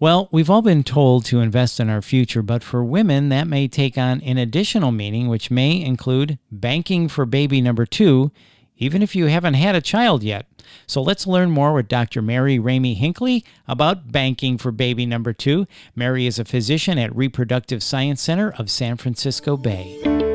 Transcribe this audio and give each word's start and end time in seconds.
Well, 0.00 0.30
we've 0.32 0.48
all 0.48 0.62
been 0.62 0.82
told 0.82 1.26
to 1.26 1.40
invest 1.40 1.78
in 1.78 1.90
our 1.90 2.00
future, 2.00 2.40
but 2.40 2.62
for 2.62 2.82
women, 2.82 3.28
that 3.28 3.46
may 3.46 3.68
take 3.68 3.98
on 3.98 4.22
an 4.22 4.38
additional 4.38 4.92
meaning, 4.92 5.28
which 5.28 5.50
may 5.50 5.78
include 5.78 6.38
banking 6.50 7.06
for 7.06 7.26
baby 7.26 7.60
number 7.60 7.84
two, 7.84 8.30
even 8.78 9.02
if 9.02 9.14
you 9.14 9.26
haven't 9.26 9.54
had 9.54 9.74
a 9.74 9.82
child 9.82 10.22
yet. 10.22 10.46
So 10.86 11.02
let's 11.02 11.26
learn 11.26 11.50
more 11.50 11.74
with 11.74 11.86
Dr. 11.86 12.22
Mary 12.22 12.58
Ramie 12.58 12.94
Hinckley 12.94 13.44
about 13.68 14.10
banking 14.10 14.56
for 14.56 14.72
baby 14.72 15.04
number 15.04 15.34
two. 15.34 15.66
Mary 15.94 16.24
is 16.24 16.38
a 16.38 16.46
physician 16.46 16.96
at 16.96 17.14
Reproductive 17.14 17.82
Science 17.82 18.22
Center 18.22 18.54
of 18.56 18.70
San 18.70 18.96
Francisco 18.96 19.58
Bay. 19.58 20.29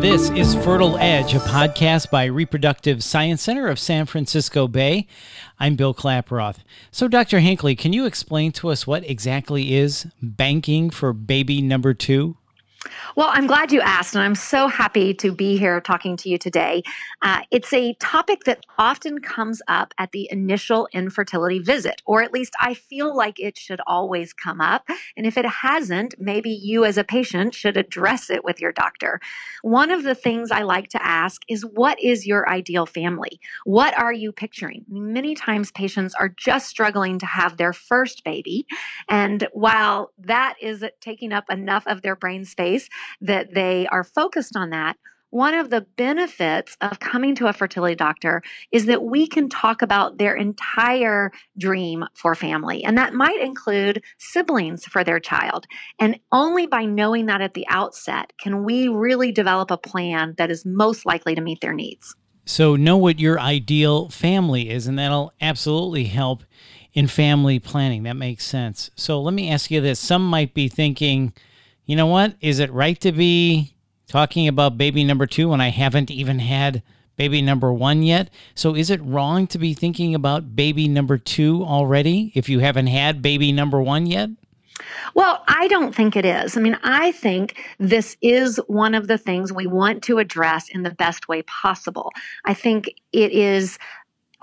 This 0.00 0.28
is 0.30 0.54
Fertile 0.56 0.98
Edge, 0.98 1.34
a 1.34 1.38
podcast 1.38 2.10
by 2.10 2.26
Reproductive 2.26 3.02
Science 3.02 3.40
Center 3.40 3.66
of 3.66 3.78
San 3.78 4.04
Francisco 4.04 4.68
Bay. 4.68 5.06
I'm 5.58 5.74
Bill 5.74 5.94
Klaproth. 5.94 6.58
So, 6.90 7.08
Dr. 7.08 7.40
Hinckley, 7.40 7.74
can 7.74 7.94
you 7.94 8.04
explain 8.04 8.52
to 8.52 8.68
us 8.68 8.86
what 8.86 9.08
exactly 9.08 9.74
is 9.74 10.06
banking 10.20 10.90
for 10.90 11.14
baby 11.14 11.62
number 11.62 11.94
two? 11.94 12.36
Well, 13.16 13.28
I'm 13.30 13.46
glad 13.46 13.72
you 13.72 13.80
asked, 13.80 14.14
and 14.14 14.22
I'm 14.22 14.34
so 14.34 14.68
happy 14.68 15.14
to 15.14 15.32
be 15.32 15.56
here 15.56 15.80
talking 15.80 16.16
to 16.18 16.28
you 16.28 16.38
today. 16.38 16.82
Uh, 17.22 17.40
it's 17.50 17.72
a 17.72 17.94
topic 17.94 18.44
that 18.44 18.64
often 18.78 19.20
comes 19.20 19.62
up 19.68 19.94
at 19.98 20.12
the 20.12 20.28
initial 20.30 20.88
infertility 20.92 21.58
visit, 21.58 22.02
or 22.04 22.22
at 22.22 22.32
least 22.32 22.52
I 22.60 22.74
feel 22.74 23.16
like 23.16 23.40
it 23.40 23.56
should 23.56 23.80
always 23.86 24.32
come 24.32 24.60
up. 24.60 24.86
And 25.16 25.26
if 25.26 25.38
it 25.38 25.46
hasn't, 25.46 26.14
maybe 26.18 26.50
you 26.50 26.84
as 26.84 26.98
a 26.98 27.04
patient 27.04 27.54
should 27.54 27.76
address 27.76 28.28
it 28.28 28.44
with 28.44 28.60
your 28.60 28.72
doctor. 28.72 29.20
One 29.62 29.90
of 29.90 30.02
the 30.02 30.14
things 30.14 30.50
I 30.50 30.62
like 30.62 30.88
to 30.90 31.04
ask 31.04 31.42
is 31.48 31.64
what 31.64 31.98
is 32.02 32.26
your 32.26 32.48
ideal 32.48 32.84
family? 32.84 33.40
What 33.64 33.96
are 33.98 34.12
you 34.12 34.30
picturing? 34.30 34.84
Many 34.88 35.34
times 35.34 35.70
patients 35.70 36.14
are 36.14 36.28
just 36.28 36.68
struggling 36.68 37.18
to 37.20 37.26
have 37.26 37.56
their 37.56 37.72
first 37.72 38.24
baby. 38.24 38.66
And 39.08 39.48
while 39.52 40.12
that 40.18 40.56
is 40.60 40.84
taking 41.00 41.32
up 41.32 41.44
enough 41.50 41.86
of 41.86 42.02
their 42.02 42.16
brain 42.16 42.44
space, 42.44 42.75
that 43.20 43.54
they 43.54 43.86
are 43.88 44.04
focused 44.04 44.56
on 44.56 44.70
that. 44.70 44.96
One 45.30 45.54
of 45.54 45.70
the 45.70 45.82
benefits 45.96 46.76
of 46.80 47.00
coming 47.00 47.34
to 47.34 47.46
a 47.48 47.52
fertility 47.52 47.96
doctor 47.96 48.42
is 48.70 48.86
that 48.86 49.02
we 49.02 49.26
can 49.26 49.48
talk 49.48 49.82
about 49.82 50.18
their 50.18 50.34
entire 50.34 51.32
dream 51.58 52.04
for 52.14 52.34
family. 52.34 52.84
And 52.84 52.96
that 52.96 53.12
might 53.12 53.40
include 53.40 54.02
siblings 54.18 54.84
for 54.84 55.02
their 55.02 55.18
child. 55.18 55.66
And 55.98 56.18
only 56.30 56.66
by 56.66 56.84
knowing 56.84 57.26
that 57.26 57.42
at 57.42 57.54
the 57.54 57.66
outset 57.68 58.32
can 58.40 58.64
we 58.64 58.88
really 58.88 59.32
develop 59.32 59.70
a 59.70 59.76
plan 59.76 60.34
that 60.38 60.50
is 60.50 60.64
most 60.64 61.04
likely 61.04 61.34
to 61.34 61.40
meet 61.40 61.60
their 61.60 61.74
needs. 61.74 62.14
So, 62.48 62.76
know 62.76 62.96
what 62.96 63.18
your 63.18 63.40
ideal 63.40 64.08
family 64.08 64.70
is, 64.70 64.86
and 64.86 64.96
that'll 64.96 65.32
absolutely 65.40 66.04
help 66.04 66.44
in 66.92 67.08
family 67.08 67.58
planning. 67.58 68.04
That 68.04 68.14
makes 68.14 68.46
sense. 68.46 68.88
So, 68.94 69.20
let 69.20 69.34
me 69.34 69.50
ask 69.50 69.68
you 69.68 69.80
this 69.80 69.98
some 69.98 70.24
might 70.24 70.54
be 70.54 70.68
thinking, 70.68 71.32
you 71.86 71.96
know 71.96 72.06
what? 72.06 72.34
Is 72.40 72.58
it 72.58 72.72
right 72.72 73.00
to 73.00 73.12
be 73.12 73.74
talking 74.08 74.48
about 74.48 74.76
baby 74.76 75.04
number 75.04 75.26
two 75.26 75.48
when 75.48 75.60
I 75.60 75.70
haven't 75.70 76.10
even 76.10 76.40
had 76.40 76.82
baby 77.16 77.40
number 77.40 77.72
one 77.72 78.02
yet? 78.02 78.28
So 78.54 78.74
is 78.74 78.90
it 78.90 79.00
wrong 79.02 79.46
to 79.48 79.58
be 79.58 79.72
thinking 79.72 80.14
about 80.14 80.54
baby 80.54 80.88
number 80.88 81.16
two 81.16 81.64
already 81.64 82.32
if 82.34 82.48
you 82.48 82.58
haven't 82.58 82.88
had 82.88 83.22
baby 83.22 83.52
number 83.52 83.80
one 83.80 84.06
yet? 84.06 84.30
Well, 85.14 85.42
I 85.48 85.68
don't 85.68 85.94
think 85.94 86.16
it 86.16 86.26
is. 86.26 86.56
I 86.56 86.60
mean, 86.60 86.76
I 86.82 87.12
think 87.12 87.56
this 87.78 88.16
is 88.20 88.60
one 88.66 88.94
of 88.94 89.06
the 89.06 89.16
things 89.16 89.52
we 89.52 89.66
want 89.66 90.02
to 90.04 90.18
address 90.18 90.68
in 90.68 90.82
the 90.82 90.90
best 90.90 91.28
way 91.28 91.42
possible. 91.42 92.12
I 92.44 92.52
think 92.52 92.92
it 93.12 93.32
is 93.32 93.78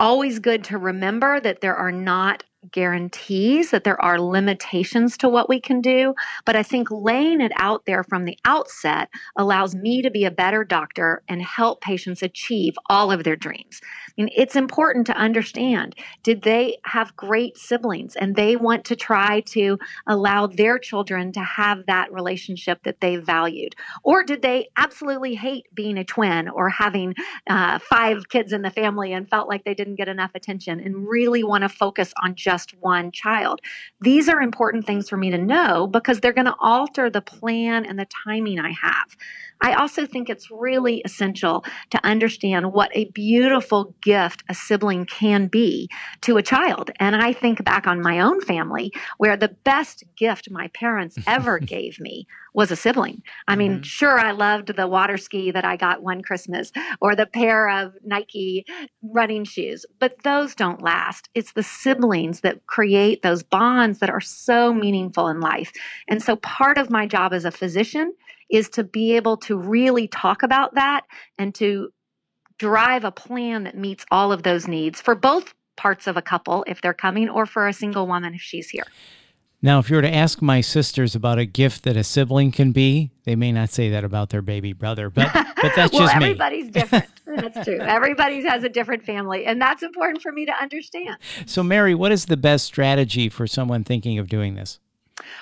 always 0.00 0.40
good 0.40 0.64
to 0.64 0.78
remember 0.78 1.38
that 1.40 1.60
there 1.60 1.76
are 1.76 1.92
not 1.92 2.42
guarantees 2.70 3.70
that 3.70 3.84
there 3.84 4.00
are 4.02 4.20
limitations 4.20 5.16
to 5.18 5.28
what 5.28 5.48
we 5.48 5.60
can 5.60 5.80
do. 5.80 6.14
But 6.44 6.56
I 6.56 6.62
think 6.62 6.88
laying 6.90 7.40
it 7.40 7.52
out 7.56 7.86
there 7.86 8.04
from 8.04 8.24
the 8.24 8.38
outset 8.44 9.08
allows 9.36 9.74
me 9.74 10.02
to 10.02 10.10
be 10.10 10.24
a 10.24 10.30
better 10.30 10.64
doctor 10.64 11.22
and 11.28 11.42
help 11.42 11.80
patients 11.80 12.22
achieve 12.22 12.74
all 12.88 13.12
of 13.12 13.24
their 13.24 13.36
dreams. 13.36 13.80
I 13.82 14.12
mean, 14.16 14.30
it's 14.34 14.56
important 14.56 15.06
to 15.08 15.16
understand 15.16 15.94
did 16.22 16.42
they 16.42 16.78
have 16.84 17.16
great 17.16 17.58
siblings 17.58 18.16
and 18.16 18.36
they 18.36 18.56
want 18.56 18.84
to 18.86 18.96
try 18.96 19.40
to 19.40 19.78
allow 20.06 20.46
their 20.46 20.78
children 20.78 21.32
to 21.32 21.40
have 21.40 21.86
that 21.86 22.12
relationship 22.12 22.82
that 22.84 23.00
they 23.00 23.16
valued? 23.16 23.74
Or 24.02 24.24
did 24.24 24.42
they 24.42 24.68
absolutely 24.76 25.34
hate 25.34 25.66
being 25.74 25.98
a 25.98 26.04
twin 26.04 26.48
or 26.48 26.68
having 26.68 27.14
uh, 27.48 27.78
five 27.78 28.28
kids 28.28 28.52
in 28.52 28.62
the 28.62 28.70
family 28.70 29.12
and 29.12 29.28
felt 29.28 29.48
like 29.48 29.64
they 29.64 29.74
didn't 29.74 29.96
get 29.96 30.08
enough 30.08 30.30
attention 30.34 30.80
and 30.80 31.08
really 31.08 31.42
want 31.42 31.62
to 31.62 31.68
focus 31.68 32.12
on 32.22 32.34
just 32.34 32.53
just 32.54 32.74
one 32.80 33.10
child. 33.10 33.60
These 34.00 34.28
are 34.28 34.40
important 34.40 34.86
things 34.86 35.08
for 35.08 35.16
me 35.16 35.28
to 35.30 35.38
know 35.38 35.88
because 35.88 36.20
they're 36.20 36.32
going 36.32 36.44
to 36.46 36.54
alter 36.60 37.10
the 37.10 37.20
plan 37.20 37.84
and 37.84 37.98
the 37.98 38.06
timing 38.24 38.60
I 38.60 38.70
have. 38.70 39.16
I 39.64 39.72
also 39.72 40.04
think 40.04 40.28
it's 40.28 40.50
really 40.50 41.00
essential 41.06 41.64
to 41.88 42.06
understand 42.06 42.74
what 42.74 42.90
a 42.92 43.06
beautiful 43.06 43.94
gift 44.02 44.44
a 44.50 44.54
sibling 44.54 45.06
can 45.06 45.46
be 45.46 45.88
to 46.20 46.36
a 46.36 46.42
child. 46.42 46.90
And 47.00 47.16
I 47.16 47.32
think 47.32 47.64
back 47.64 47.86
on 47.86 48.02
my 48.02 48.20
own 48.20 48.42
family 48.42 48.92
where 49.16 49.38
the 49.38 49.56
best 49.64 50.04
gift 50.18 50.50
my 50.50 50.68
parents 50.68 51.16
ever 51.26 51.58
gave 51.58 51.98
me 51.98 52.26
was 52.52 52.70
a 52.70 52.76
sibling. 52.76 53.22
I 53.48 53.56
mean, 53.56 53.76
mm-hmm. 53.76 53.82
sure, 53.82 54.18
I 54.18 54.32
loved 54.32 54.76
the 54.76 54.86
water 54.86 55.16
ski 55.16 55.50
that 55.50 55.64
I 55.64 55.76
got 55.76 56.02
one 56.02 56.22
Christmas 56.22 56.70
or 57.00 57.16
the 57.16 57.26
pair 57.26 57.70
of 57.70 57.94
Nike 58.04 58.66
running 59.02 59.44
shoes, 59.44 59.86
but 59.98 60.22
those 60.24 60.54
don't 60.54 60.82
last. 60.82 61.30
It's 61.34 61.52
the 61.52 61.62
siblings 61.62 62.40
that 62.40 62.66
create 62.66 63.22
those 63.22 63.42
bonds 63.42 64.00
that 64.00 64.10
are 64.10 64.20
so 64.20 64.74
meaningful 64.74 65.28
in 65.28 65.40
life. 65.40 65.72
And 66.06 66.22
so 66.22 66.36
part 66.36 66.76
of 66.76 66.90
my 66.90 67.06
job 67.06 67.32
as 67.32 67.46
a 67.46 67.50
physician 67.50 68.12
is 68.50 68.68
to 68.68 68.84
be 68.84 69.16
able 69.16 69.36
to 69.36 69.53
really 69.56 70.08
talk 70.08 70.42
about 70.42 70.74
that 70.74 71.02
and 71.38 71.54
to 71.56 71.90
drive 72.58 73.04
a 73.04 73.10
plan 73.10 73.64
that 73.64 73.76
meets 73.76 74.04
all 74.10 74.32
of 74.32 74.42
those 74.42 74.68
needs 74.68 75.00
for 75.00 75.14
both 75.14 75.54
parts 75.76 76.06
of 76.06 76.16
a 76.16 76.22
couple 76.22 76.64
if 76.66 76.80
they're 76.80 76.94
coming 76.94 77.28
or 77.28 77.46
for 77.46 77.66
a 77.66 77.72
single 77.72 78.06
woman 78.06 78.34
if 78.34 78.40
she's 78.40 78.70
here. 78.70 78.84
Now, 79.64 79.78
if 79.78 79.88
you 79.88 79.96
were 79.96 80.02
to 80.02 80.14
ask 80.14 80.42
my 80.42 80.60
sisters 80.60 81.14
about 81.14 81.38
a 81.38 81.46
gift 81.46 81.84
that 81.84 81.96
a 81.96 82.04
sibling 82.04 82.52
can 82.52 82.72
be, 82.72 83.12
they 83.24 83.34
may 83.34 83.50
not 83.50 83.70
say 83.70 83.88
that 83.88 84.04
about 84.04 84.28
their 84.28 84.42
baby 84.42 84.74
brother, 84.74 85.08
but 85.08 85.32
but 85.32 85.72
that's 85.74 85.90
well, 85.92 86.02
just 86.02 86.18
me. 86.18 86.24
Everybody's 86.26 86.68
different. 86.68 87.06
that's 87.24 87.64
true. 87.64 87.78
Everybody 87.80 88.44
has 88.44 88.62
a 88.62 88.68
different 88.68 89.04
family, 89.04 89.46
and 89.46 89.58
that's 89.58 89.82
important 89.82 90.20
for 90.20 90.32
me 90.32 90.44
to 90.44 90.52
understand. 90.52 91.16
So, 91.46 91.62
Mary, 91.62 91.94
what 91.94 92.12
is 92.12 92.26
the 92.26 92.36
best 92.36 92.66
strategy 92.66 93.30
for 93.30 93.46
someone 93.46 93.84
thinking 93.84 94.18
of 94.18 94.28
doing 94.28 94.54
this? 94.54 94.80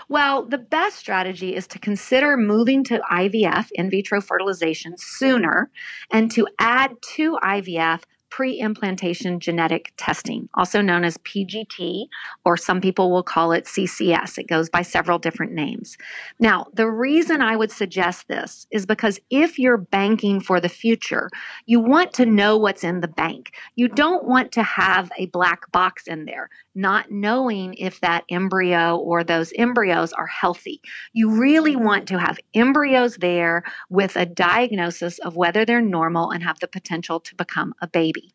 Well, 0.09 0.45
the 0.45 0.59
best 0.59 0.97
strategy 0.97 1.55
is 1.55 1.67
to 1.69 1.79
consider 1.79 2.37
moving 2.37 2.85
to 2.85 3.01
IVF, 3.11 3.69
in 3.75 3.91
vitro 3.91 4.21
fertilization, 4.21 4.95
sooner 4.97 5.71
and 6.11 6.31
to 6.33 6.47
add 6.59 6.91
to 7.15 7.39
IVF 7.43 8.03
pre 8.33 8.59
implantation 8.59 9.39
genetic 9.39 9.93
testing, 9.99 10.49
also 10.55 10.81
known 10.81 11.05
as 11.05 11.19
PGT, 11.19 12.07
or 12.47 12.57
some 12.57 12.81
people 12.81 13.11
will 13.11 13.23
call 13.23 13.53
it 13.53 13.67
CCS. 13.67 14.39
It 14.39 14.49
goes 14.49 14.71
by 14.71 14.81
several 14.81 15.19
different 15.19 15.53
names. 15.53 15.99
Now, 16.41 16.67
the 16.73 16.91
reason 16.91 17.43
I 17.43 17.57
would 17.57 17.71
suggest 17.71 18.29
this 18.29 18.67
is 18.71 18.87
because 18.87 19.21
if 19.29 19.59
you're 19.59 19.77
banking 19.77 20.41
for 20.41 20.61
the 20.61 20.71
future, 20.71 21.29
you 21.67 21.79
want 21.79 22.15
to 22.15 22.25
know 22.25 22.57
what's 22.57 22.83
in 22.83 23.01
the 23.01 23.09
bank. 23.09 23.55
You 23.77 23.87
don't 23.87 24.25
want 24.25 24.51
to 24.53 24.63
have 24.63 25.13
a 25.19 25.27
black 25.27 25.71
box 25.71 26.07
in 26.07 26.25
there, 26.25 26.49
not 26.75 27.11
knowing 27.11 27.75
if 27.75 28.01
that 28.01 28.25
embryo 28.31 28.97
or 28.97 29.25
those 29.25 29.53
embryos 29.57 30.13
are 30.13 30.27
healthy. 30.27 30.81
You 31.13 31.41
really 31.41 31.77
want 31.77 32.09
to 32.09 32.19
have 32.19 32.39
embryos 32.55 33.17
there 33.17 33.65
with 33.91 34.17
a 34.17 34.27
diagnosis 34.27 35.19
of 35.19 35.37
whether 35.37 35.65
they're 35.65 35.81
normal 35.81 36.31
and 36.31 36.43
have 36.43 36.61
the 36.61 36.69
potential 36.69 37.21
to 37.21 37.35
become 37.35 37.75
a 37.83 37.87
baby. 37.87 38.33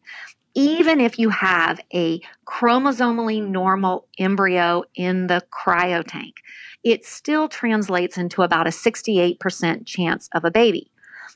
Even 0.54 1.00
if 1.00 1.20
you 1.20 1.30
have 1.30 1.80
a 1.94 2.20
chromosomally 2.48 3.48
normal 3.48 4.08
embryo 4.18 4.84
in 4.96 5.28
the 5.28 5.44
cryo 5.52 6.04
tank, 6.06 6.36
it 6.84 7.06
still 7.06 7.48
translates 7.48 8.18
into 8.18 8.42
about 8.42 8.66
a 8.66 8.72
68% 8.72 9.86
chance 9.86 10.30
of 10.34 10.46
a 10.46 10.52
baby. 10.52 10.90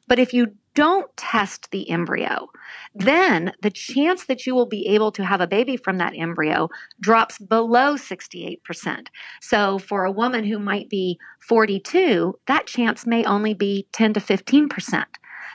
But 0.07 0.19
if 0.19 0.33
you 0.33 0.55
don't 0.73 1.15
test 1.17 1.69
the 1.71 1.89
embryo, 1.89 2.49
then 2.95 3.53
the 3.61 3.69
chance 3.69 4.25
that 4.25 4.45
you 4.45 4.55
will 4.55 4.65
be 4.65 4.87
able 4.87 5.11
to 5.11 5.25
have 5.25 5.41
a 5.41 5.47
baby 5.47 5.77
from 5.77 5.97
that 5.97 6.13
embryo 6.15 6.69
drops 6.99 7.37
below 7.37 7.95
68%. 7.95 9.07
So 9.41 9.79
for 9.79 10.05
a 10.05 10.11
woman 10.11 10.43
who 10.43 10.59
might 10.59 10.89
be 10.89 11.19
42, 11.39 12.39
that 12.47 12.67
chance 12.67 13.05
may 13.05 13.23
only 13.25 13.53
be 13.53 13.87
10 13.91 14.13
to 14.13 14.19
15%. 14.19 15.05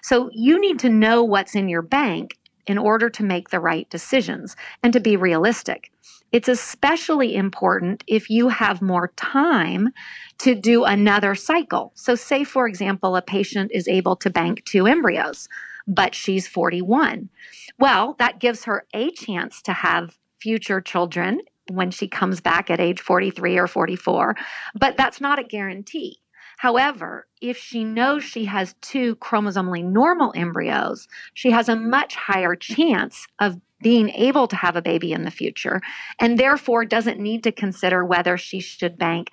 So 0.03 0.31
you 0.33 0.61
need 0.61 0.79
to 0.81 0.89
know 0.89 1.25
what's 1.25 1.55
in 1.55 1.69
your 1.69 1.83
bank 1.83 2.39
in 2.67 2.79
order 2.79 3.09
to 3.11 3.23
make 3.23 3.51
the 3.51 3.61
right 3.61 3.89
decisions 3.91 4.57
and 4.83 4.93
to 4.93 5.01
be 5.01 5.17
realistic. 5.17 5.91
It's 6.37 6.49
especially 6.49 7.35
important 7.35 8.05
if 8.07 8.29
you 8.29 8.49
have 8.49 8.83
more 8.83 9.11
time 9.17 9.89
to 10.37 10.55
do 10.55 10.85
another 10.85 11.35
cycle. 11.35 11.93
So, 11.95 12.15
say, 12.15 12.45
for 12.45 12.69
example, 12.69 13.17
a 13.17 13.23
patient 13.23 13.71
is 13.73 13.89
able 13.89 14.17
to 14.17 14.29
bank 14.29 14.63
two 14.67 14.87
embryos, 14.87 15.49
but 15.89 16.15
she's 16.15 16.47
41. 16.47 17.31
Well, 17.79 18.17
that 18.19 18.39
gives 18.39 18.65
her 18.65 18.85
a 18.93 19.11
chance 19.13 19.63
to 19.63 19.73
have 19.73 20.19
future 20.39 20.83
children 20.83 21.41
when 21.71 21.91
she 21.91 22.07
comes 22.07 22.43
back 22.43 22.69
at 22.69 22.81
age 22.81 23.01
43 23.01 23.57
or 23.57 23.67
44, 23.67 24.37
but 24.79 24.99
that's 24.99 25.23
not 25.23 25.39
a 25.39 25.43
guarantee. 25.43 26.19
However, 26.59 27.27
if 27.41 27.57
she 27.57 27.83
knows 27.83 28.25
she 28.25 28.45
has 28.45 28.75
two 28.83 29.17
chromosomally 29.17 29.83
normal 29.83 30.35
embryos, 30.37 31.09
she 31.33 31.51
has 31.51 31.71
a 31.71 31.77
much 31.77 32.15
higher 32.15 32.55
chance 32.57 33.27
of 33.41 33.59
being 33.83 34.11
able 34.11 34.49
to 34.49 34.57
have 34.57 34.77
a 34.77 34.83
baby 34.83 35.13
in 35.13 35.25
the 35.25 35.31
future, 35.31 35.81
and 36.19 36.39
therefore 36.39 36.85
doesn't 36.85 37.21
need 37.21 37.45
to 37.45 37.53
consider 37.53 38.05
whether 38.05 38.37
she 38.37 38.61
should 38.61 38.99
bank 38.99 39.31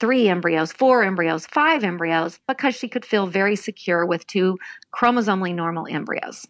three 0.00 0.28
embryos, 0.28 0.72
four 0.72 1.02
embryos, 1.02 1.46
five 1.46 1.82
embryos, 1.82 2.38
because 2.46 2.74
she 2.74 2.88
could 2.88 3.04
feel 3.04 3.26
very 3.26 3.56
secure 3.56 4.06
with 4.06 4.26
two 4.26 4.58
chromosomally 4.94 5.54
normal 5.54 5.86
embryos. 5.88 6.46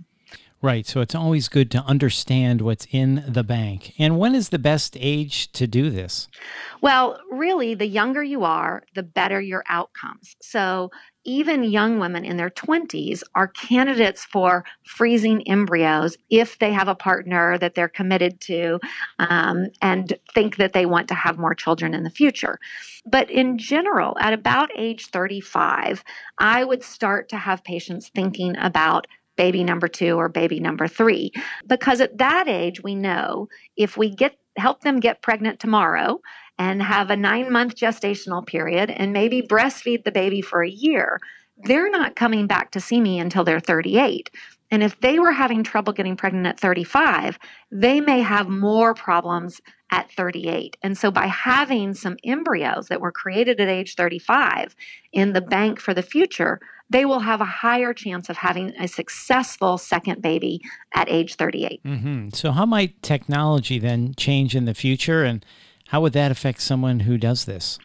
Right. 0.61 0.87
So 0.87 1.01
it's 1.01 1.15
always 1.15 1.49
good 1.49 1.71
to 1.71 1.79
understand 1.85 2.63
what's 2.63 2.87
in 2.91 3.23
the 3.29 3.45
bank. 3.45 3.95
And 3.97 4.19
when 4.19 4.35
is 4.35 4.49
the 4.49 4.59
best 4.59 4.97
age 4.99 5.53
to 5.53 5.69
do 5.69 5.89
this? 5.89 6.27
Well, 6.81 7.21
really, 7.31 7.75
the 7.75 7.87
younger 7.87 8.25
you 8.25 8.43
are, 8.43 8.83
the 8.97 9.05
better 9.05 9.41
your 9.41 9.63
outcomes. 9.69 10.35
So 10.43 10.91
even 11.25 11.63
young 11.63 12.01
women 12.01 12.25
in 12.25 12.39
their 12.39 12.51
20s 12.51 13.23
are 13.35 13.49
candidates 13.49 14.25
for 14.25 14.65
freezing 14.85 15.47
embryos 15.47 16.17
if 16.31 16.59
they 16.59 16.73
have 16.73 16.89
a 16.89 16.95
partner 16.95 17.59
that 17.59 17.75
they're 17.75 17.87
committed 17.87 18.41
to 18.41 18.81
um, 19.19 19.67
and 19.83 20.19
think 20.35 20.57
that 20.57 20.73
they 20.73 20.87
want 20.87 21.07
to 21.09 21.15
have 21.15 21.39
more 21.39 21.55
children 21.55 21.95
in 21.95 22.03
the 22.03 22.11
future. 22.11 22.59
But 23.05 23.31
in 23.31 23.59
general, 23.59 24.17
at 24.21 24.33
about 24.33 24.71
age 24.77 25.07
35, 25.07 26.03
I 26.39 26.65
would 26.65 26.83
start 26.83 27.29
to 27.29 27.37
have 27.37 27.63
patients 27.63 28.09
thinking 28.09 28.57
about 28.57 29.07
baby 29.39 29.65
number 29.65 29.89
two 29.89 30.17
or 30.17 30.29
baby 30.29 30.61
number 30.61 30.87
three. 30.87 31.33
Because 31.67 32.03
at 32.03 32.19
that 32.19 32.49
age, 32.49 32.83
we 32.83 32.95
know 32.95 33.49
if 33.77 33.97
we 33.97 34.11
get 34.11 34.37
help 34.59 34.83
them 34.83 35.01
get 35.01 35.23
pregnant 35.23 35.61
tomorrow 35.61 36.21
and 36.59 36.83
have 36.83 37.09
a 37.09 37.17
nine 37.17 37.51
month 37.51 37.77
gestational 37.77 38.45
period 38.45 38.91
and 38.91 39.13
maybe 39.13 39.41
breastfeed 39.41 40.05
the 40.05 40.13
baby 40.13 40.43
for 40.43 40.63
a 40.63 40.69
year, 40.69 41.21
they're 41.57 41.91
not 41.91 42.17
coming 42.17 42.47
back 42.47 42.73
to 42.73 42.81
see 42.81 43.01
me 43.01 43.19
until 43.19 43.45
they're 43.45 43.61
38. 43.61 44.31
And 44.71 44.83
if 44.83 45.01
they 45.01 45.19
were 45.19 45.33
having 45.33 45.63
trouble 45.63 45.93
getting 45.93 46.17
pregnant 46.17 46.47
at 46.47 46.61
35, 46.61 47.39
they 47.71 48.01
may 48.01 48.21
have 48.21 48.49
more 48.49 48.93
problems 48.93 49.61
at 49.91 50.11
38. 50.13 50.77
And 50.83 50.99
so 50.99 51.11
by 51.11 51.27
having 51.27 51.95
some 51.95 52.17
embryos 52.25 52.89
that 52.89 53.01
were 53.01 53.13
created 53.13 53.61
at 53.61 53.69
age 53.69 53.95
35 53.95 54.77
in 55.13 55.33
the 55.33 55.41
bank 55.41 55.81
for 55.81 55.95
the 55.95 56.03
future, 56.03 56.61
they 56.91 57.05
will 57.05 57.21
have 57.21 57.41
a 57.41 57.47
higher 57.47 57.93
chance 57.93 58.29
of 58.29 58.37
having 58.37 58.71
a 58.79 58.89
successful 58.89 59.79
second 59.79 60.23
baby 60.23 60.61
at 60.95 61.09
age 61.09 61.35
38. 61.35 61.83
Mm-hmm. 61.85 62.29
So, 62.31 62.53
how 62.53 62.67
might 62.67 63.03
technology 63.03 63.79
then 63.79 64.15
change 64.17 64.55
in 64.57 64.65
the 64.65 64.75
future, 64.75 65.25
and 65.25 65.45
how 65.89 66.01
would 66.01 66.13
that 66.15 66.31
affect 66.31 66.61
someone 66.61 67.01
who 67.01 67.19
does 67.19 67.45
this? 67.45 67.79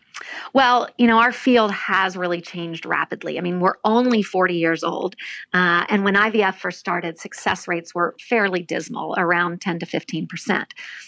Well, 0.53 0.87
you 0.97 1.07
know, 1.07 1.19
our 1.19 1.31
field 1.31 1.71
has 1.71 2.15
really 2.15 2.41
changed 2.41 2.85
rapidly. 2.85 3.37
I 3.37 3.41
mean, 3.41 3.59
we're 3.59 3.77
only 3.83 4.21
40 4.21 4.55
years 4.55 4.83
old. 4.83 5.15
Uh, 5.53 5.85
and 5.89 6.03
when 6.03 6.15
IVF 6.15 6.55
first 6.55 6.79
started, 6.79 7.19
success 7.19 7.67
rates 7.67 7.95
were 7.95 8.15
fairly 8.19 8.61
dismal, 8.61 9.15
around 9.17 9.61
10 9.61 9.79
to 9.79 9.85
15%. 9.85 10.65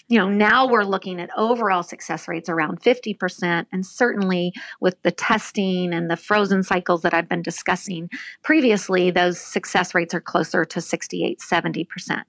You 0.08 0.20
know, 0.20 0.30
now 0.30 0.68
we're 0.68 0.84
looking 0.84 1.22
at 1.22 1.30
overall 1.38 1.84
success 1.84 2.28
rates 2.28 2.50
around 2.50 2.82
50%. 2.82 3.66
And 3.72 3.86
certainly 3.86 4.54
with 4.80 5.02
the 5.04 5.12
testing 5.12 5.94
and 5.94 6.10
the 6.10 6.18
frozen 6.18 6.64
cycles 6.64 7.02
that 7.04 7.14
I've 7.14 7.30
been 7.30 7.44
discussing 7.44 8.10
previously, 8.44 9.12
those 9.12 9.40
success 9.40 9.94
rates 9.94 10.14
are 10.14 10.22
closer 10.22 10.66
to 10.66 10.82
68, 10.82 11.40
70%. 11.40 12.24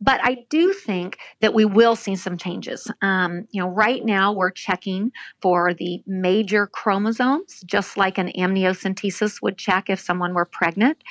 But 0.00 0.20
I 0.22 0.46
do 0.48 0.72
think 0.72 1.18
that 1.40 1.52
we 1.52 1.64
will 1.64 1.94
see 1.94 2.16
some 2.16 2.38
changes. 2.38 2.90
Um, 3.02 3.46
you 3.50 3.62
know, 3.62 3.68
right 3.68 4.04
now 4.04 4.32
we're 4.32 4.50
checking 4.50 5.12
for 5.42 5.74
the 5.74 6.02
major 6.06 6.66
chromosomes, 6.66 7.62
just 7.66 7.96
like 7.96 8.16
an 8.16 8.32
amniocentesis 8.38 9.42
would 9.42 9.58
check 9.58 9.90
if 9.90 10.00
someone 10.00 10.32
were 10.32 10.46
pregnant. 10.46 11.02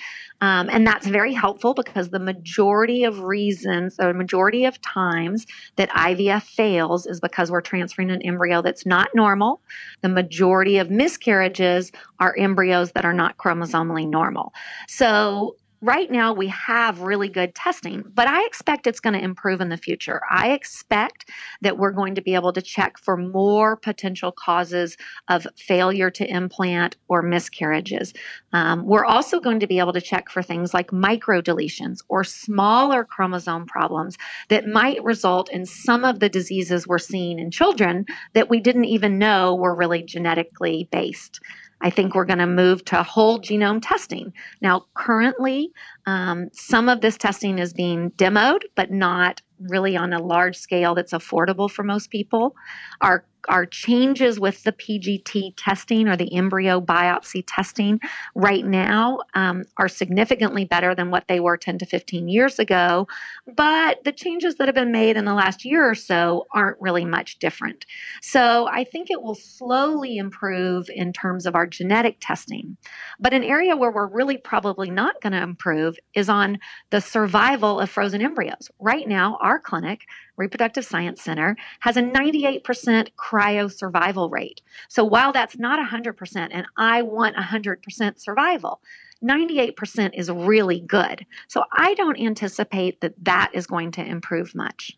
Um, 0.42 0.70
and 0.72 0.88
that's 0.88 1.06
very 1.06 1.34
helpful 1.34 1.74
because 1.74 2.10
the 2.10 2.20
majority 2.20 3.04
of 3.04 3.20
reasons, 3.20 3.96
or 4.00 4.14
majority 4.14 4.66
of 4.66 4.82
times 4.82 5.46
that 5.76 5.90
IVF 5.90 6.44
fails 6.44 7.06
is 7.06 7.20
because 7.20 7.52
we're 7.52 7.62
transferring 7.62 8.10
an 8.10 8.22
embryo 8.24 8.62
that's 8.62 8.86
not 8.86 9.10
normal. 9.14 9.62
The 10.02 10.10
majority 10.10 10.78
of 10.78 10.90
miscarriages 10.90 11.92
are 12.20 12.36
embryos 12.38 12.94
that 12.94 13.06
are 13.06 13.14
not 13.14 13.38
chromosomally 13.38 14.08
normal. 14.08 14.54
So 14.88 15.58
right 15.82 16.12
now 16.12 16.34
we 16.34 16.48
have 16.48 17.02
really 17.02 17.30
good 17.30 17.56
testing, 17.56 18.04
but 18.14 18.28
I 18.28 18.46
expect 18.46 18.88
it's 18.88 19.00
going 19.00 19.14
to 19.14 19.24
improve 19.24 19.62
in 19.62 19.70
the 19.70 19.78
future. 19.78 20.22
I 20.30 20.52
expect 20.52 21.30
that 21.62 21.78
we're 21.78 21.92
going 21.92 22.16
to 22.16 22.22
be 22.22 22.36
able 22.36 22.54
to 22.54 22.62
check 22.62 22.98
for 22.98 23.16
more 23.16 23.76
potential 23.76 24.32
causes 24.32 24.98
of 25.30 25.48
failure 25.58 26.10
to 26.12 26.30
implant 26.30 26.98
or 27.08 27.22
miscarriages. 27.22 28.14
Um, 28.52 28.86
we're 28.86 29.06
also 29.06 29.40
going 29.40 29.60
to 29.62 29.68
be 29.68 29.80
able 29.80 29.94
to 29.94 30.02
check 30.02 30.30
for 30.30 30.42
things 30.42 30.74
like 30.74 30.92
microdeletions 30.92 32.00
or 32.10 32.24
smaller 32.24 33.04
chromosome 33.04 33.66
problems 33.66 34.18
that 34.50 34.68
might 34.68 35.04
result 35.04 35.50
in 35.52 35.66
some 35.66 36.04
of 36.04 36.20
the 36.20 36.30
diseases 36.30 36.88
we're 36.88 36.98
seeing 36.98 37.40
in 37.40 37.52
children 37.52 38.06
that 38.34 38.50
we 38.50 38.60
didn't 38.60 38.86
even 38.86 39.18
know 39.18 39.56
were 39.56 39.76
really 39.76 40.04
genetically 40.04 40.88
based. 40.92 41.40
I 41.82 41.90
think 41.90 42.14
we're 42.14 42.26
going 42.26 42.40
to 42.40 42.48
move 42.48 42.84
to 42.86 43.04
whole 43.04 43.40
genome 43.40 43.80
testing. 43.82 44.34
Now, 44.62 44.86
currently, 44.96 45.72
um, 46.06 46.50
some 46.52 46.90
of 46.90 47.02
this 47.02 47.18
testing 47.18 47.60
is 47.60 47.74
being 47.74 48.12
demoed, 48.12 48.64
but 48.76 48.92
not 48.92 49.42
really 49.60 49.96
on 49.96 50.14
a 50.14 50.22
large 50.22 50.58
scale 50.58 50.96
that's 50.96 51.14
affordable 51.14 51.70
for 51.70 51.84
most 51.84 52.10
people. 52.10 52.56
Our 53.02 53.26
our 53.48 53.66
changes 53.66 54.40
with 54.40 54.64
the 54.64 54.72
PGT 54.72 55.54
testing 55.58 56.08
or 56.08 56.16
the 56.16 56.34
embryo 56.36 56.82
biopsy 56.82 57.44
testing 57.48 58.00
right 58.36 58.66
now 58.66 59.20
um, 59.34 59.64
are 59.78 59.88
significantly 59.88 60.66
better 60.66 60.94
than 60.94 61.12
what 61.12 61.28
they 61.28 61.40
were 61.40 61.58
10 61.58 61.78
to 61.80 61.86
15 61.86 62.28
years 62.28 62.60
ago. 62.60 63.08
But 63.56 64.04
the 64.04 64.12
changes 64.12 64.56
that 64.56 64.68
have 64.68 64.76
been 64.76 64.92
made 64.92 65.18
in 65.18 65.26
the 65.26 65.34
last 65.34 65.66
year 65.66 65.90
or 65.90 65.96
so 65.96 66.48
aren't 66.54 66.82
really 66.82 67.06
much 67.06 67.40
different. 67.40 67.86
So 68.22 68.68
I 68.68 68.84
think 68.84 69.10
it 69.10 69.22
will 69.22 69.36
slowly 69.36 70.18
improve 70.18 70.90
in 70.90 71.14
terms 71.14 71.46
of 71.46 71.56
our 71.56 71.68
genetic 71.68 72.18
testing. 72.20 72.78
But 73.20 73.34
an 73.34 73.44
area 73.44 73.76
where 73.76 73.92
we're 73.92 74.08
really 74.08 74.38
probably 74.38 74.90
not 74.90 75.22
going 75.22 75.34
to 75.34 75.42
improve 75.42 75.98
is 76.14 76.30
on 76.30 76.60
the 76.90 77.02
survival 77.02 77.80
of 77.80 77.90
frozen 77.90 78.22
embryos. 78.22 78.70
Right 78.80 79.08
now, 79.08 79.38
our 79.42 79.60
clinic, 79.60 80.02
Reproductive 80.40 80.86
Science 80.86 81.22
Center, 81.22 81.56
has 81.82 81.98
a 81.98 82.02
98% 82.02 83.10
cryo 83.18 83.72
survival 83.72 84.30
rate. 84.30 84.62
So 84.88 85.04
while 85.04 85.32
that's 85.32 85.60
not 85.60 85.80
100%, 85.86 86.50
and 86.52 86.66
I 86.78 87.02
want 87.04 87.36
100% 87.36 88.20
survival, 88.20 88.82
98% 89.24 90.12
is 90.14 90.32
really 90.32 90.80
good. 90.80 91.26
So 91.48 91.64
I 91.74 91.94
don't 91.94 92.20
anticipate 92.20 93.02
that 93.02 93.14
that 93.24 93.52
is 93.54 93.68
going 93.68 93.92
to 93.92 94.06
improve 94.06 94.56
much. 94.56 94.98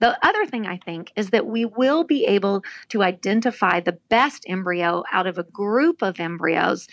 The 0.00 0.18
other 0.26 0.46
thing 0.46 0.66
I 0.66 0.78
think 0.78 1.12
is 1.16 1.30
that 1.30 1.46
we 1.46 1.64
will 1.66 2.04
be 2.04 2.24
able 2.24 2.64
to 2.88 3.02
identify 3.02 3.80
the 3.80 3.98
best 4.08 4.44
embryo 4.48 5.04
out 5.12 5.26
of 5.26 5.38
a 5.38 5.42
group 5.42 6.02
of 6.02 6.18
embryos 6.18 6.88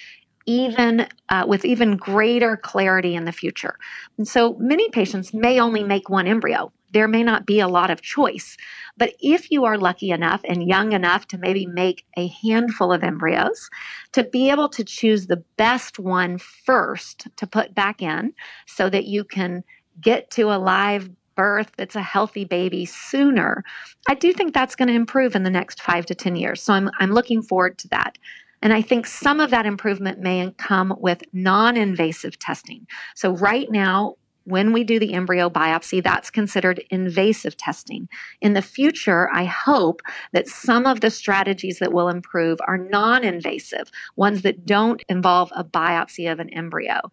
even 0.46 1.08
uh, 1.30 1.46
with 1.48 1.66
even 1.66 1.98
greater 1.98 2.58
clarity 2.58 3.16
in 3.16 3.26
the 3.26 3.32
future. 3.32 3.78
And 4.18 4.28
so 4.28 4.56
many 4.60 4.90
patients 4.90 5.34
may 5.34 5.60
only 5.60 5.84
make 5.84 6.10
one 6.10 6.28
embryo. 6.28 6.72
There 6.96 7.10
may 7.10 7.24
not 7.24 7.46
be 7.46 7.60
a 7.60 7.68
lot 7.68 7.92
of 7.92 8.02
choice. 8.02 8.56
But 8.96 9.16
if 9.20 9.52
you 9.52 9.66
are 9.66 9.78
lucky 9.78 10.12
enough 10.12 10.40
and 10.46 10.66
young 10.66 10.94
enough 10.94 11.28
to 11.28 11.38
maybe 11.38 11.66
make 11.66 12.06
a 12.16 12.28
handful 12.42 12.94
of 12.94 13.04
embryos, 13.04 13.70
to 14.14 14.24
be 14.24 14.50
able 14.50 14.70
to 14.70 14.86
choose 14.86 15.28
the 15.28 15.44
best 15.58 16.00
one 16.00 16.38
first 16.38 17.28
to 17.36 17.46
put 17.46 17.76
back 17.76 18.02
in 18.02 18.32
so 18.66 18.90
that 18.90 19.08
you 19.08 19.26
can 19.26 19.66
get 20.00 20.32
to 20.32 20.44
a 20.44 20.58
live 20.58 21.10
birth 21.36 21.70
that's 21.76 21.98
a 21.98 22.02
healthy 22.02 22.46
baby 22.46 22.86
sooner, 22.86 23.66
I 24.08 24.16
do 24.16 24.32
think 24.32 24.54
that's 24.54 24.78
going 24.78 24.88
to 24.88 24.94
improve 24.94 25.36
in 25.36 25.44
the 25.44 25.50
next 25.50 25.82
five 25.82 26.06
to 26.06 26.16
10 26.16 26.38
years. 26.38 26.62
So 26.62 26.72
I'm, 26.72 26.90
I'm 27.02 27.12
looking 27.12 27.42
forward 27.42 27.78
to 27.80 27.90
that. 27.90 28.18
And 28.62 28.72
I 28.72 28.82
think 28.82 29.06
some 29.06 29.42
of 29.42 29.52
that 29.52 29.66
improvement 29.66 30.20
may 30.20 30.50
come 30.58 30.96
with 30.98 31.24
non 31.34 31.76
invasive 31.76 32.40
testing. 32.40 32.88
So, 33.16 33.36
right 33.36 33.70
now, 33.70 34.16
when 34.46 34.74
we 34.74 34.84
do 34.84 35.00
the 35.00 35.14
embryo 35.14 35.50
biopsy, 35.50 36.04
that's 36.04 36.30
considered 36.30 36.84
invasive 36.92 37.58
testing. 37.58 38.08
In 38.42 38.54
the 38.54 38.62
future, 38.62 39.30
I 39.34 39.46
hope 39.46 40.02
that 40.34 40.48
some 40.48 40.86
of 40.86 41.02
the 41.02 41.10
strategies 41.10 41.80
that 41.80 41.92
will 41.92 42.10
improve 42.10 42.60
are 42.68 42.78
non 42.78 43.24
invasive, 43.24 43.90
ones 44.16 44.44
that 44.44 44.66
don't 44.66 45.04
involve 45.10 45.52
a 45.56 45.64
biopsy 45.64 46.32
of 46.32 46.40
an 46.40 46.50
embryo. 46.52 47.12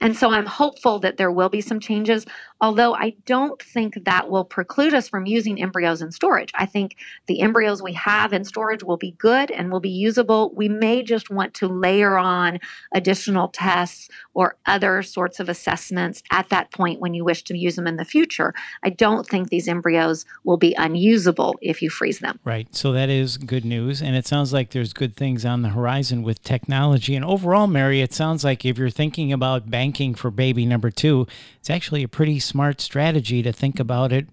And 0.00 0.16
so 0.16 0.30
I'm 0.30 0.46
hopeful 0.46 0.98
that 1.00 1.16
there 1.16 1.30
will 1.30 1.48
be 1.48 1.60
some 1.60 1.78
changes, 1.78 2.26
although 2.60 2.94
I 2.94 3.14
don't 3.26 3.62
think 3.62 4.04
that 4.04 4.28
will 4.28 4.44
preclude 4.44 4.94
us 4.94 5.08
from 5.08 5.26
using 5.26 5.62
embryos 5.62 6.02
in 6.02 6.10
storage. 6.10 6.50
I 6.54 6.66
think 6.66 6.96
the 7.26 7.40
embryos 7.40 7.82
we 7.82 7.92
have 7.92 8.32
in 8.32 8.44
storage 8.44 8.82
will 8.82 8.96
be 8.96 9.12
good 9.12 9.50
and 9.52 9.70
will 9.70 9.80
be 9.80 9.90
usable. 9.90 10.52
We 10.56 10.68
may 10.68 11.02
just 11.04 11.30
want 11.30 11.54
to 11.54 11.68
layer 11.68 12.18
on 12.18 12.58
additional 12.92 13.48
tests 13.48 14.08
or 14.34 14.56
other 14.66 15.02
sorts 15.02 15.38
of 15.38 15.48
assessments 15.48 16.22
at 16.32 16.48
that 16.48 16.71
point 16.72 17.00
when 17.00 17.14
you 17.14 17.24
wish 17.24 17.42
to 17.44 17.56
use 17.56 17.76
them 17.76 17.86
in 17.86 17.96
the 17.96 18.04
future. 18.04 18.54
I 18.82 18.90
don't 18.90 19.26
think 19.26 19.48
these 19.48 19.68
embryos 19.68 20.24
will 20.44 20.56
be 20.56 20.74
unusable 20.78 21.56
if 21.60 21.82
you 21.82 21.90
freeze 21.90 22.20
them. 22.20 22.38
Right. 22.44 22.74
So 22.74 22.92
that 22.92 23.08
is 23.08 23.36
good 23.36 23.64
news. 23.64 24.02
And 24.02 24.16
it 24.16 24.26
sounds 24.26 24.52
like 24.52 24.70
there's 24.70 24.92
good 24.92 25.16
things 25.16 25.44
on 25.44 25.62
the 25.62 25.70
horizon 25.70 26.22
with 26.22 26.42
technology. 26.42 27.14
And 27.14 27.24
overall, 27.24 27.66
Mary, 27.66 28.00
it 28.00 28.12
sounds 28.12 28.44
like 28.44 28.64
if 28.64 28.78
you're 28.78 28.90
thinking 28.90 29.32
about 29.32 29.70
banking 29.70 30.14
for 30.14 30.30
baby 30.30 30.66
number 30.66 30.90
two, 30.90 31.26
it's 31.58 31.70
actually 31.70 32.02
a 32.02 32.08
pretty 32.08 32.40
smart 32.40 32.80
strategy 32.80 33.42
to 33.42 33.52
think 33.52 33.78
about 33.78 34.12
it 34.12 34.26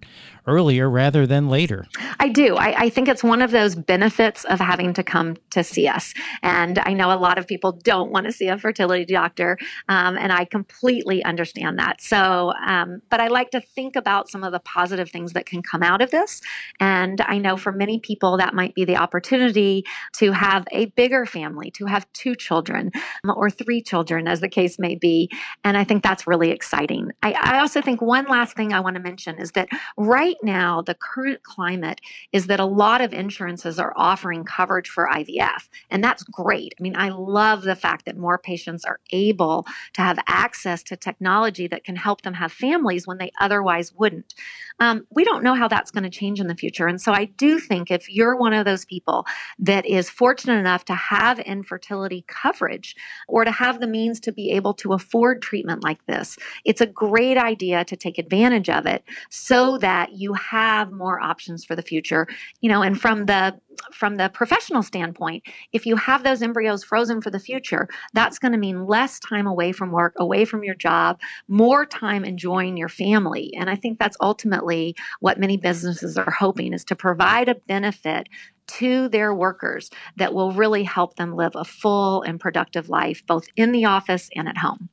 earlier 0.50 0.90
rather 0.90 1.26
than 1.26 1.48
later. 1.48 1.86
I 2.18 2.28
do. 2.28 2.56
I, 2.56 2.82
I, 2.82 2.90
think 2.90 3.08
it's 3.08 3.22
one 3.22 3.40
of 3.40 3.52
those 3.52 3.76
benefits 3.76 4.44
of 4.44 4.58
having 4.58 4.92
to 4.94 5.02
come 5.04 5.36
to 5.50 5.62
see 5.62 5.86
us. 5.86 6.12
And 6.42 6.78
I 6.80 6.92
know 6.92 7.12
a 7.12 7.16
lot 7.16 7.38
of 7.38 7.46
people 7.46 7.72
don't 7.72 8.10
want 8.10 8.26
to 8.26 8.32
see 8.32 8.48
a 8.48 8.58
fertility 8.58 9.04
doctor, 9.04 9.56
um, 9.88 10.18
and 10.18 10.32
I 10.32 10.44
completely 10.44 11.22
understand 11.24 11.78
that. 11.78 12.02
So, 12.02 12.52
um, 12.66 13.00
but 13.10 13.20
I 13.20 13.28
like 13.28 13.50
to 13.52 13.60
think 13.60 13.94
about 13.96 14.28
some 14.28 14.42
of 14.42 14.52
the 14.52 14.60
positive 14.60 15.08
things 15.10 15.32
that 15.34 15.46
can 15.46 15.62
come 15.62 15.82
out 15.82 16.02
of 16.02 16.10
this. 16.10 16.40
And 16.80 17.20
I 17.20 17.38
know 17.38 17.56
for 17.56 17.72
many 17.72 18.00
people, 18.00 18.36
that 18.38 18.54
might 18.54 18.74
be 18.74 18.84
the 18.84 18.96
opportunity 18.96 19.84
to 20.16 20.32
have 20.32 20.66
a 20.72 20.86
bigger 20.86 21.26
family, 21.26 21.70
to 21.72 21.86
have 21.86 22.10
two 22.12 22.34
children 22.34 22.90
um, 23.24 23.34
or 23.36 23.50
three 23.50 23.82
children, 23.82 24.26
as 24.26 24.40
the 24.40 24.48
case 24.48 24.78
may 24.78 24.96
be. 24.96 25.30
And 25.64 25.76
I 25.76 25.84
think 25.84 26.02
that's 26.02 26.26
really 26.26 26.50
exciting. 26.50 27.12
I, 27.22 27.32
I 27.32 27.60
also 27.60 27.80
think 27.80 28.02
one 28.02 28.26
last 28.26 28.56
thing 28.56 28.72
I 28.72 28.80
want 28.80 28.96
to 28.96 29.02
mention 29.02 29.38
is 29.38 29.52
that 29.52 29.68
right 29.96 30.36
now, 30.42 30.82
the 30.82 30.94
current 30.94 31.42
climate 31.42 32.00
is 32.32 32.46
that 32.46 32.60
a 32.60 32.64
lot 32.64 33.00
of 33.00 33.12
insurances 33.12 33.78
are 33.78 33.92
offering 33.96 34.44
coverage 34.44 34.88
for 34.88 35.08
IVF, 35.12 35.68
and 35.90 36.02
that's 36.02 36.22
great. 36.22 36.74
I 36.78 36.82
mean, 36.82 36.96
I 36.96 37.10
love 37.10 37.62
the 37.62 37.76
fact 37.76 38.06
that 38.06 38.16
more 38.16 38.38
patients 38.38 38.84
are 38.84 39.00
able 39.10 39.66
to 39.94 40.02
have 40.02 40.18
access 40.26 40.82
to 40.84 40.96
technology 40.96 41.66
that 41.68 41.84
can 41.84 41.96
help 41.96 42.22
them 42.22 42.34
have 42.34 42.52
families 42.52 43.06
when 43.06 43.18
they 43.18 43.32
otherwise 43.40 43.92
wouldn't. 43.94 44.34
Um, 44.78 45.06
we 45.10 45.24
don't 45.24 45.44
know 45.44 45.54
how 45.54 45.68
that's 45.68 45.90
going 45.90 46.04
to 46.04 46.10
change 46.10 46.40
in 46.40 46.46
the 46.46 46.54
future. 46.54 46.86
And 46.86 47.00
so 47.00 47.12
I 47.12 47.26
do 47.26 47.58
think 47.58 47.90
if 47.90 48.08
you're 48.08 48.36
one 48.36 48.54
of 48.54 48.64
those 48.64 48.84
people 48.84 49.26
that 49.58 49.84
is 49.84 50.08
fortunate 50.08 50.58
enough 50.58 50.84
to 50.86 50.94
have 50.94 51.38
infertility 51.38 52.24
coverage 52.26 52.96
or 53.28 53.44
to 53.44 53.50
have 53.50 53.80
the 53.80 53.86
means 53.86 54.20
to 54.20 54.32
be 54.32 54.50
able 54.52 54.74
to 54.74 54.94
afford 54.94 55.42
treatment 55.42 55.84
like 55.84 56.04
this, 56.06 56.38
it's 56.64 56.80
a 56.80 56.86
great 56.86 57.36
idea 57.36 57.84
to 57.84 57.96
take 57.96 58.18
advantage 58.18 58.70
of 58.70 58.86
it 58.86 59.04
so 59.28 59.76
that 59.78 60.12
you 60.20 60.34
have 60.34 60.92
more 60.92 61.20
options 61.20 61.64
for 61.64 61.74
the 61.74 61.82
future. 61.82 62.26
You 62.60 62.70
know, 62.70 62.82
and 62.82 63.00
from 63.00 63.26
the 63.26 63.58
from 63.92 64.16
the 64.16 64.28
professional 64.28 64.82
standpoint, 64.82 65.44
if 65.72 65.86
you 65.86 65.96
have 65.96 66.22
those 66.22 66.42
embryos 66.42 66.84
frozen 66.84 67.22
for 67.22 67.30
the 67.30 67.38
future, 67.38 67.88
that's 68.12 68.38
going 68.38 68.52
to 68.52 68.58
mean 68.58 68.86
less 68.86 69.18
time 69.20 69.46
away 69.46 69.72
from 69.72 69.90
work, 69.90 70.14
away 70.18 70.44
from 70.44 70.64
your 70.64 70.74
job, 70.74 71.18
more 71.48 71.86
time 71.86 72.24
enjoying 72.24 72.76
your 72.76 72.88
family. 72.88 73.52
And 73.58 73.70
I 73.70 73.76
think 73.76 73.98
that's 73.98 74.16
ultimately 74.20 74.94
what 75.20 75.40
many 75.40 75.56
businesses 75.56 76.18
are 76.18 76.30
hoping 76.30 76.72
is 76.72 76.84
to 76.84 76.96
provide 76.96 77.48
a 77.48 77.54
benefit 77.54 78.28
to 78.66 79.08
their 79.08 79.34
workers 79.34 79.90
that 80.16 80.34
will 80.34 80.52
really 80.52 80.84
help 80.84 81.16
them 81.16 81.34
live 81.34 81.52
a 81.54 81.64
full 81.64 82.22
and 82.22 82.38
productive 82.38 82.88
life, 82.88 83.22
both 83.26 83.46
in 83.56 83.72
the 83.72 83.84
office 83.84 84.28
and 84.36 84.48
at 84.48 84.58
home. 84.58 84.88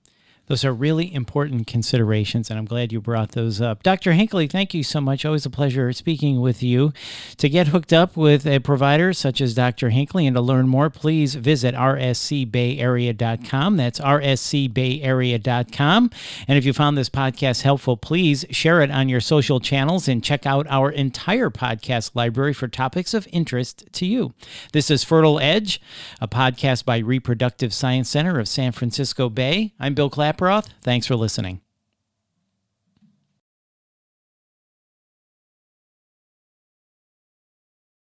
Those 0.47 0.63
are 0.63 0.73
really 0.73 1.13
important 1.13 1.67
considerations, 1.67 2.49
and 2.49 2.57
I'm 2.57 2.65
glad 2.65 2.93
you 2.93 3.01
brought 3.01 3.33
those 3.33 3.59
up. 3.59 3.83
Dr. 3.83 4.13
Hinckley, 4.13 4.47
thank 4.47 4.73
you 4.73 4.81
so 4.81 5.01
much. 5.01 5.25
Always 5.25 5.45
a 5.45 5.49
pleasure 5.49 5.91
speaking 5.91 6.39
with 6.39 6.63
you. 6.63 6.93
To 7.37 7.49
get 7.49 7.67
hooked 7.67 7.91
up 7.91 8.15
with 8.15 8.47
a 8.47 8.59
provider 8.59 9.11
such 9.11 9.41
as 9.41 9.53
Dr. 9.53 9.89
Hinckley 9.89 10.25
and 10.25 10.37
to 10.37 10.41
learn 10.41 10.69
more, 10.69 10.89
please 10.89 11.35
visit 11.35 11.75
rscbayarea.com. 11.75 13.77
That's 13.77 13.99
rscbayarea.com. 13.99 16.11
And 16.47 16.57
if 16.57 16.65
you 16.65 16.71
found 16.71 16.97
this 16.97 17.09
podcast 17.09 17.63
helpful, 17.63 17.97
please 17.97 18.45
share 18.49 18.81
it 18.81 18.89
on 18.89 19.09
your 19.09 19.19
social 19.19 19.59
channels 19.59 20.07
and 20.07 20.23
check 20.23 20.45
out 20.45 20.65
our 20.69 20.89
entire 20.89 21.49
podcast 21.49 22.11
library 22.13 22.53
for 22.53 22.69
topics 22.69 23.13
of 23.13 23.27
interest 23.33 23.83
to 23.91 24.05
you. 24.05 24.33
This 24.71 24.89
is 24.89 25.03
Fertile 25.03 25.41
Edge, 25.41 25.81
a 26.21 26.27
podcast 26.29 26.85
by 26.85 26.99
Reproductive 26.99 27.73
Science 27.73 28.09
Center 28.09 28.39
of 28.39 28.47
San 28.47 28.71
Francisco 28.71 29.27
Bay. 29.27 29.73
I'm 29.77 29.93
Bill 29.93 30.09
Clapp. 30.37 30.65
Thanks 30.81 31.07
for 31.07 31.15
listening. 31.15 31.61